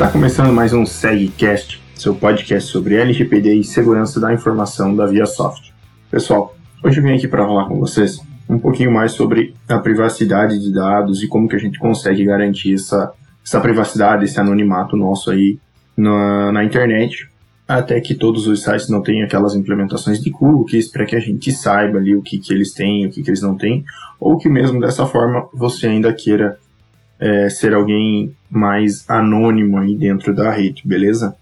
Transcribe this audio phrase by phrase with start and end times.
[0.00, 5.74] Está começando mais um SegCast, seu podcast sobre LGPD e segurança da informação da ViaSoft.
[6.10, 8.18] Pessoal, hoje eu vim aqui para falar com vocês
[8.48, 12.72] um pouquinho mais sobre a privacidade de dados e como que a gente consegue garantir
[12.72, 13.12] essa,
[13.44, 15.58] essa privacidade, esse anonimato nosso aí
[15.94, 17.28] na, na internet,
[17.68, 21.52] até que todos os sites não tenham aquelas implementações de cookies para que a gente
[21.52, 23.84] saiba ali o que, que eles têm, o que, que eles não têm,
[24.18, 26.58] ou que mesmo dessa forma você ainda queira
[27.20, 31.36] é, ser alguém mais anônimo aí dentro da rede, beleza?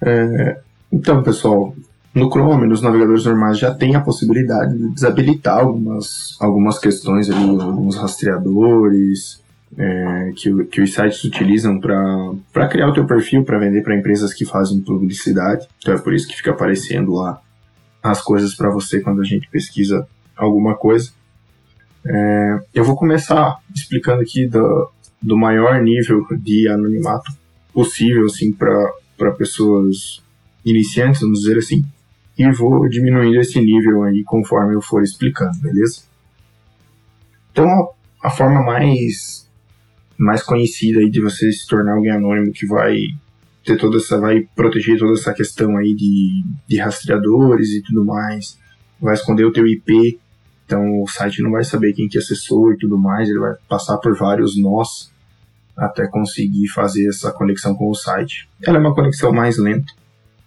[0.00, 0.60] É,
[0.92, 1.74] então, pessoal,
[2.14, 7.44] no Chrome, nos navegadores normais, já tem a possibilidade de desabilitar algumas, algumas questões ali,
[7.60, 9.42] alguns rastreadores
[9.76, 14.32] é, que, que os sites utilizam para criar o teu perfil, para vender para empresas
[14.32, 15.66] que fazem publicidade.
[15.78, 17.40] Então é por isso que fica aparecendo lá
[18.02, 20.06] as coisas para você quando a gente pesquisa
[20.36, 21.10] alguma coisa.
[22.08, 27.32] É, eu vou começar explicando aqui do, do maior nível de anonimato
[27.72, 30.22] possível assim para pessoas
[30.64, 31.84] iniciantes, vamos dizer assim,
[32.38, 36.02] e vou diminuindo esse nível aí conforme eu for explicando, beleza?
[37.50, 39.44] Então a, a forma mais
[40.18, 42.96] mais conhecida aí de você se tornar alguém anônimo que vai
[43.64, 48.56] ter toda essa vai proteger toda essa questão aí de, de rastreadores e tudo mais,
[49.00, 50.18] vai esconder o teu IP
[50.66, 53.96] então o site não vai saber quem que acessou e tudo mais, ele vai passar
[53.98, 55.12] por vários nós
[55.76, 58.48] até conseguir fazer essa conexão com o site.
[58.64, 59.92] Ela é uma conexão mais lenta,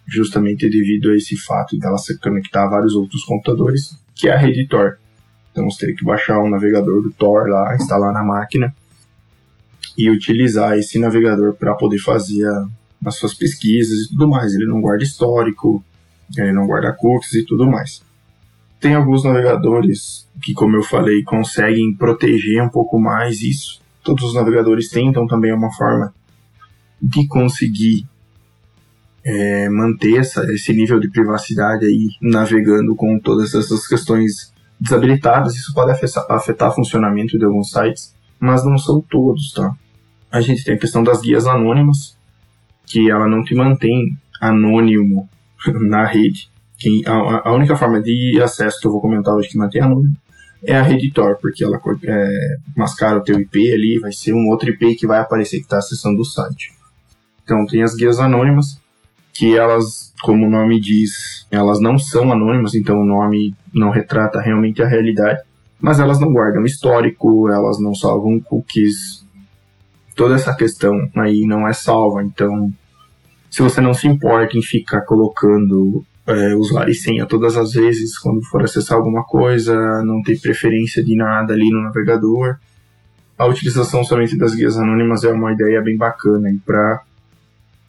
[0.06, 4.34] justamente devido a esse fato de ela se conectar a vários outros computadores, que é
[4.34, 4.98] a rede Tor.
[5.52, 8.74] Então você teria que baixar o um navegador do Tor lá, instalar na máquina
[9.96, 12.66] e utilizar esse navegador para poder fazer a,
[13.06, 14.52] as suas pesquisas e tudo mais.
[14.52, 15.82] Ele não guarda histórico,
[16.36, 18.02] ele não guarda cookies e tudo mais.
[18.80, 23.80] Tem alguns navegadores que, como eu falei, conseguem proteger um pouco mais isso.
[24.02, 26.14] Todos os navegadores têm, então também é uma forma
[27.00, 28.06] de conseguir
[29.24, 35.54] é, manter essa, esse nível de privacidade aí navegando com todas essas questões desabilitadas.
[35.54, 39.74] Isso pode afetar, afetar o funcionamento de alguns sites, mas não são todos, tá?
[40.32, 42.16] A gente tem a questão das guias anônimas,
[42.86, 45.28] que ela não te mantém anônimo
[45.88, 46.50] na rede.
[46.80, 50.16] Quem, a, a, única forma de acesso que eu vou comentar hoje que mantém anônimo
[50.64, 54.48] é a rede Tor, porque ela é, mascara o teu IP ali, vai ser um
[54.48, 56.72] outro IP que vai aparecer que está acessando o site.
[57.44, 58.80] Então tem as guias anônimas,
[59.32, 64.40] que elas, como o nome diz, elas não são anônimas, então o nome não retrata
[64.40, 65.40] realmente a realidade,
[65.80, 69.24] mas elas não guardam histórico, elas não salvam cookies,
[70.14, 72.72] toda essa questão aí não é salva, então
[73.50, 78.18] se você não se importa em ficar colocando é, usuário e senha todas as vezes
[78.18, 79.74] quando for acessar alguma coisa,
[80.04, 82.56] não ter preferência de nada ali no navegador.
[83.38, 86.48] A utilização somente das guias anônimas é uma ideia bem bacana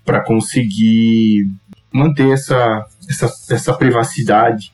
[0.05, 1.49] para conseguir
[1.93, 4.71] manter essa, essa, essa privacidade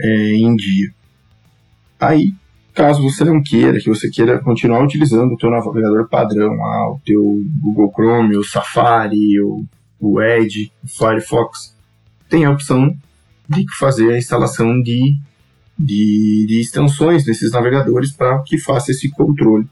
[0.00, 0.90] é, em dia.
[2.00, 2.32] Aí,
[2.72, 7.00] caso você não queira, que você queira continuar utilizando o teu navegador padrão, ah, o
[7.04, 7.22] teu
[7.60, 9.64] Google Chrome, o Safari, o,
[10.00, 11.76] o Edge, o Firefox,
[12.28, 12.94] tem a opção
[13.48, 15.16] de fazer a instalação de,
[15.78, 19.66] de, de extensões nesses navegadores para que faça esse controle.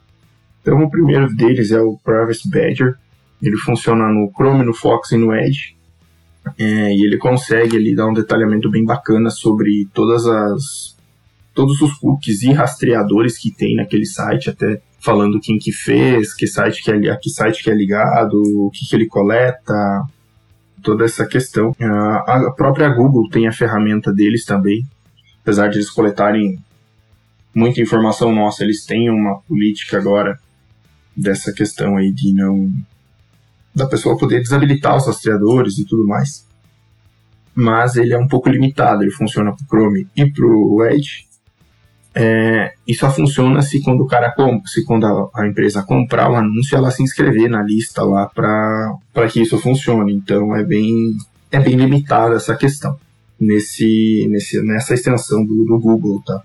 [0.62, 2.96] Então, o primeiro deles é o Privacy Badger.
[3.42, 5.76] Ele funciona no Chrome, no Fox e no Edge.
[6.58, 10.96] É, e ele consegue ali dar um detalhamento bem bacana sobre todas as
[11.52, 16.46] todos os cookies e rastreadores que tem naquele site, até falando quem que fez, que
[16.46, 20.04] site que é, a que site que é ligado, o que, que ele coleta,
[20.86, 21.74] toda essa questão.
[21.80, 24.86] A própria Google tem a ferramenta deles também,
[25.42, 26.62] apesar de eles coletarem
[27.52, 30.38] muita informação nossa, eles têm uma política agora
[31.16, 32.72] dessa questão aí de não
[33.74, 36.46] da pessoa poder desabilitar os rastreadores e tudo mais.
[37.52, 41.25] Mas ele é um pouco limitado, ele funciona para o Chrome e para o Edge,
[42.18, 46.30] é, e só funciona se quando o cara compra, se quando a, a, empresa comprar
[46.30, 50.14] o anúncio, ela se inscrever na lista lá para que isso funcione.
[50.14, 50.90] Então é bem
[51.52, 52.98] é bem limitada essa questão
[53.38, 56.40] nesse, nesse nessa extensão do, do Google, tá?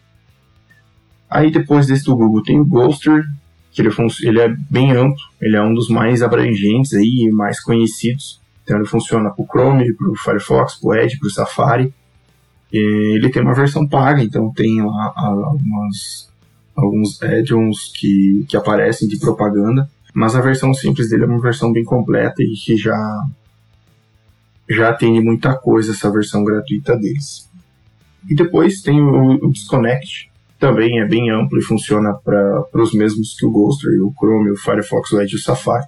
[1.29, 3.23] Aí depois desse do Google tem o Ghoster,
[3.71, 3.89] que ele,
[4.23, 8.41] ele é bem amplo, ele é um dos mais abrangentes aí, mais conhecidos.
[8.65, 11.93] Então ele funciona para o Chrome, para o Firefox, para o Edge, para o Safari
[12.71, 16.29] ele tem uma versão paga, então tem lá algumas,
[16.75, 21.71] alguns add-ons que, que aparecem de propaganda, mas a versão simples dele é uma versão
[21.71, 23.25] bem completa e que já,
[24.69, 27.49] já atende muita coisa essa versão gratuita deles.
[28.29, 33.35] E depois tem o, o Disconnect, também é bem amplo e funciona para os mesmos
[33.37, 35.87] que o Ghoster, o Chrome, o Firefox, o Edge e o Safari.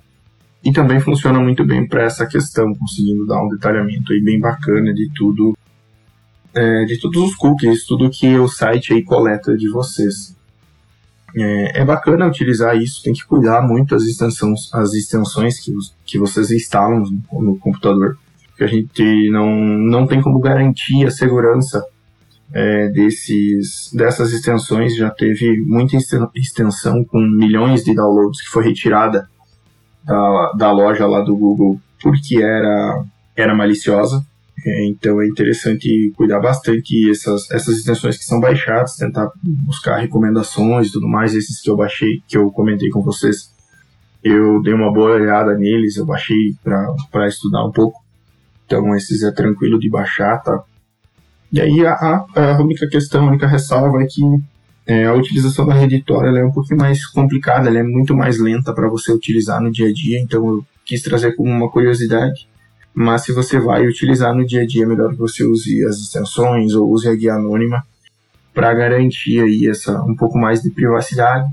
[0.65, 4.93] E também funciona muito bem para essa questão, conseguindo dar um detalhamento aí bem bacana
[4.93, 5.55] de tudo,
[6.55, 10.35] é, de todos os cookies, tudo que o site aí coleta de vocês.
[11.35, 15.71] É, é, bacana utilizar isso, tem que cuidar muito as extensões, as extensões que,
[16.05, 16.99] que vocês instalam
[17.31, 18.17] no, no computador,
[18.49, 21.83] porque a gente não, não tem como garantir a segurança
[22.53, 24.95] é, desses, dessas extensões.
[24.95, 25.97] Já teve muita
[26.35, 29.27] extensão com milhões de downloads que foi retirada
[30.03, 33.03] da, da loja lá do Google porque era,
[33.35, 34.23] era maliciosa.
[34.65, 40.87] É, então é interessante cuidar bastante essas, essas extensões que são baixadas, tentar buscar recomendações
[40.87, 41.35] e tudo mais.
[41.35, 43.51] Esses que eu baixei, que eu comentei com vocês,
[44.23, 48.01] eu dei uma boa olhada neles, eu baixei para estudar um pouco.
[48.65, 50.63] Então esses é tranquilo de baixar, tá?
[51.51, 54.21] E aí a, a única questão, a única ressalva é que
[54.87, 58.39] é, a utilização da rede Tor é um pouquinho mais complicada, ela é muito mais
[58.39, 62.47] lenta para você utilizar no dia a dia, então eu quis trazer como uma curiosidade
[62.93, 65.97] mas se você vai utilizar no dia a dia, é melhor que você use as
[65.97, 67.83] extensões ou use a guia anônima
[68.53, 71.51] para garantir aí essa um pouco mais de privacidade,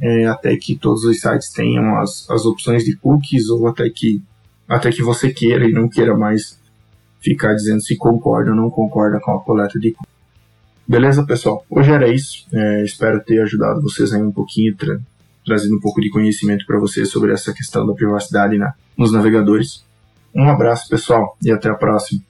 [0.00, 4.22] é, até que todos os sites tenham as, as opções de cookies ou até que
[4.68, 6.58] até que você queira e não queira mais
[7.20, 10.16] ficar dizendo se concorda ou não concorda com a coleta de cookies.
[10.86, 11.64] Beleza, pessoal?
[11.70, 12.46] Hoje era isso.
[12.52, 14.98] É, espero ter ajudado vocês aí um pouquinho, tra
[15.44, 19.85] trazendo um pouco de conhecimento para vocês sobre essa questão da privacidade na, nos navegadores.
[20.36, 22.20] Um abraço, pessoal, e até a próxima.